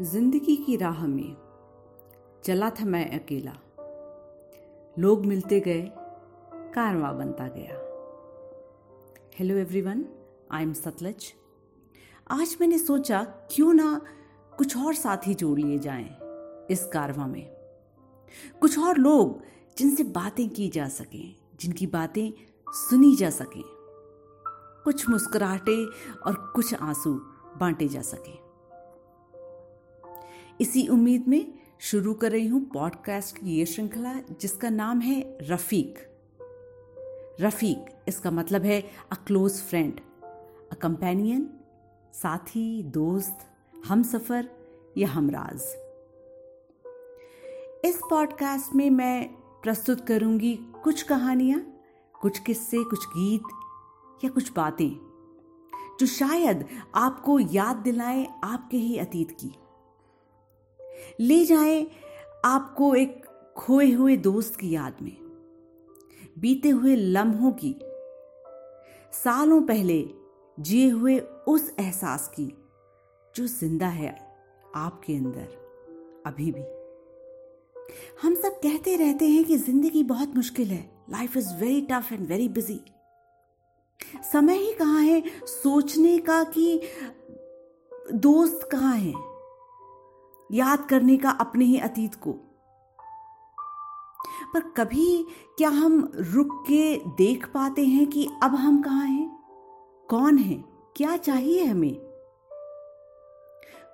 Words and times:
ज़िंदगी 0.00 0.56
की 0.56 0.76
राह 0.76 1.06
में। 1.06 1.36
चला 2.44 2.70
था 2.70 2.84
मैं 2.84 3.18
अकेला। 3.20 3.52
लोग 4.98 5.26
मिलते 5.26 5.60
गए, 5.60 5.92
कारवा 6.74 7.12
बनता 7.12 7.48
गया। 7.48 7.74
Hello 9.38 9.56
everyone 9.56 10.06
I 10.50 10.62
am 10.62 10.72
Satluj 10.72 11.32
आज 12.30 12.56
मैंने 12.60 12.78
सोचा, 12.78 13.22
क्यों 13.24 13.74
ना 13.74 14.00
कुछ 14.58 14.76
और 14.76 14.94
साथी 14.94 15.34
जोड़ 15.34 15.58
लिए 15.58 15.78
जाएँ 15.78 16.18
इस 16.70 16.90
कारवा 16.92 17.26
में। 17.26 17.46
कुछ 18.60 18.78
और 18.78 18.98
लोग 18.98 19.42
जिनसे 19.78 20.04
बातें 20.04 20.48
की 20.48 20.68
जा 20.68 20.88
सकें, 20.88 21.36
जिनकी 21.60 21.86
बातें 21.86 22.32
सुनी 22.68 23.16
जा 23.16 23.30
सकें। 23.30 23.62
कुछ 24.84 25.08
मुस्कुराहटे 25.08 25.84
और 26.26 26.52
कुछ 26.54 26.74
आँसू 26.74 27.14
बांटे 27.60 27.88
जा 27.88 28.02
सकें। 28.02 28.47
इसी 30.60 30.86
उम्मीद 30.88 31.26
में 31.28 31.52
शुरू 31.80 32.12
कर 32.14 32.30
रही 32.32 32.46
हूँ 32.46 32.60
पॉडकास्ट 32.64 33.36
की 33.36 33.56
ये 33.56 33.66
श्रृंखला, 33.66 34.14
जिसका 34.40 34.70
नाम 34.70 35.00
है 35.00 35.38
रफीक। 35.42 35.98
रफीक, 37.40 37.84
इसका 38.08 38.30
मतलब 38.30 38.62
है 38.62 38.80
a 39.12 39.14
close 39.26 39.60
friend 39.60 40.00
a 40.72 40.74
companion 40.74 41.48
साथी, 42.14 42.82
दोस्त 42.82 43.46
हम 43.86 44.02
सफ़र 44.02 44.48
या 44.98 45.08
हमराज। 45.08 45.60
इस 47.84 48.00
पॉडकास्ट 48.10 48.74
में 48.74 48.88
मैं 48.90 49.28
प्रस्तुत 49.62 50.06
करूँगी 50.06 50.54
कुछ 50.82 51.02
कहानियाँ, 51.02 51.60
कुछ 52.20 52.38
किस्से, 52.38 52.82
कुछ 52.84 53.06
गीत 53.08 54.24
या 54.24 54.30
कुछ 54.30 54.52
बातें, 54.52 54.90
जो 56.00 56.06
शायद 56.06 56.64
आपको 56.94 57.38
याद 57.40 57.76
दिलाएँ 57.76 58.26
आपके 58.44 58.76
ही 58.76 58.96
अतीत 58.98 59.30
की। 59.30 59.52
ले 61.20 61.44
जाए 61.44 61.86
आपको 62.44 62.94
एक 62.94 63.24
खोए 63.56 63.90
हुए 63.90 64.16
दोस्त 64.16 64.56
की 64.56 64.70
याद 64.70 64.96
में। 65.02 65.16
बीते 66.38 66.68
हुए 66.68 66.94
लम्हों 66.96 67.52
की, 67.52 67.74
सालों 69.14 69.60
पहले 69.62 70.04
जिए 70.58 70.88
हुए 70.88 71.18
उस 71.48 71.72
एहसास 71.80 72.28
की, 72.28 72.46
जो 73.34 73.46
ज़िंदा 73.46 73.86
है 73.86 74.16
आपके 74.76 75.14
अंदर, 75.14 75.48
अभी 76.26 76.50
भी। 76.52 76.62
हम 78.22 78.34
सब 78.34 78.58
कहते 78.58 78.96
रहते 78.96 79.26
हैं 79.26 79.44
कि 79.44 79.56
ज़िंदगी 79.56 80.02
बहुत 80.04 80.36
मुश्किल 80.36 80.68
है। 80.68 80.84
Life 81.10 81.36
is 81.36 81.54
very 81.54 81.80
tough 81.82 82.12
and 82.12 82.26
very 82.26 82.48
busy 82.48 82.80
समय 84.24 84.58
ही 84.58 84.72
कहाँ 84.72 85.02
है? 85.02 85.22
सोचने 85.46 86.18
का 86.18 86.42
कि 86.44 86.80
दोस्त 88.14 88.68
कहाँ 88.72 88.96
है? 88.96 89.12
याद 90.52 90.84
करने 90.84 91.16
का 91.16 91.30
अपने 91.30 91.64
ही 91.64 91.78
अतीत 91.78 92.14
को। 92.14 92.32
पर 94.54 94.60
कभी 94.60 95.26
क्या 95.58 95.68
हम 95.68 96.12
रुक 96.14 96.64
के 96.68 96.96
देख 96.96 97.46
पाते 97.46 97.84
हैं 97.84 98.06
कि 98.06 98.28
अब 98.42 98.54
हम 98.54 98.82
कहाँ 98.82 99.06
हैं? 99.06 99.38
कौन 100.10 100.38
है? 100.38 100.64
क्या 100.96 101.16
चाहिए 101.16 101.64
हमें? 101.64 101.94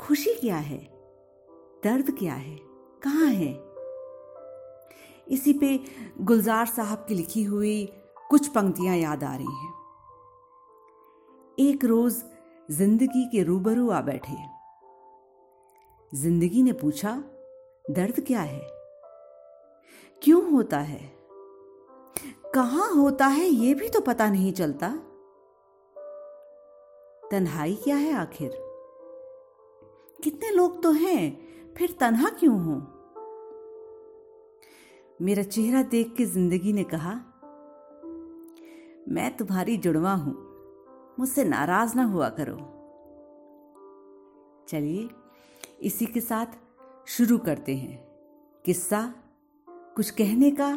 खुशी 0.00 0.34
क्या 0.34 0.56
है? 0.56 0.78
दर्द 1.84 2.16
क्या 2.18 2.34
है? 2.34 2.56
कहाँ 3.02 3.26
है? 3.26 3.70
इसी 5.28 5.52
पे 5.52 5.84
गुलजार 6.20 6.66
साहब 6.66 7.04
की 7.08 7.14
लिखी 7.14 7.42
हुई 7.42 7.92
कुछ 8.30 8.48
पंक्तियाँ 8.48 8.96
याद 8.96 9.24
आ 9.24 9.36
रही 9.36 9.54
हैं। 9.54 9.74
एक 11.58 11.84
रोज 11.84 12.22
ज़िंदगी 12.70 13.24
के 13.24 13.42
रूबरू 13.42 13.90
आ 13.90 14.00
बैठे। 14.00 14.59
ज़िंदगी 16.14 16.62
ने 16.62 16.72
पूछा, 16.72 17.24
दर्द 17.90 18.20
क्या 18.26 18.40
है? 18.40 18.60
क्यों 20.22 20.52
होता 20.52 20.78
है? 20.78 21.12
कहाँ 22.54 22.94
होता 22.94 23.26
है 23.26 23.46
यह 23.46 23.74
भी 23.74 23.88
तो 23.88 24.00
पता 24.00 24.30
नहीं 24.30 24.52
चलता। 24.52 24.88
तन्हाई 27.30 27.74
क्या 27.74 27.96
है 27.96 28.12
आखिर? 28.12 28.50
कितने 30.24 30.50
लोग 30.50 30.82
तो 30.82 30.90
हैं, 30.90 31.38
फिर 31.74 31.96
तन्हा 32.00 32.30
क्यों 32.30 32.60
हो? 32.60 32.74
मेरा 35.22 35.42
चेहरा 35.42 35.82
देख 35.82 36.14
के 36.16 36.26
ज़िंदगी 36.26 36.72
ने 36.72 36.84
कहा, 36.84 37.14
मैं 39.08 39.36
तुम्हारी 39.36 39.76
जुड़वा 39.76 40.12
हूँ, 40.12 40.34
मुझसे 41.18 41.44
नाराज़ 41.44 41.96
ना 41.96 42.04
हुआ 42.04 42.28
करो। 42.28 42.56
चलिए 44.68 45.08
इसी 45.82 46.06
के 46.06 46.20
साथ 46.20 46.46
शुरू 47.06 47.38
करते 47.38 47.76
हैं। 47.76 47.98
किस्सा 48.64 49.14
कुछ 49.68 50.10
कहने 50.10 50.50
का 50.50 50.74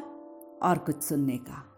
और 0.64 0.78
कुछ 0.78 1.04
सुनने 1.04 1.38
का। 1.38 1.73